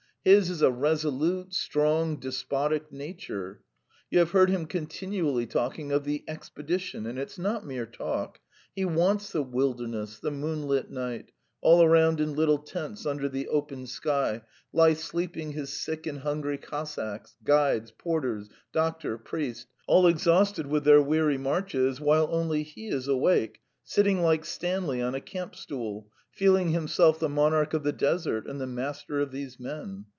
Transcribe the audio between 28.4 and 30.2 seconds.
and the master of these men.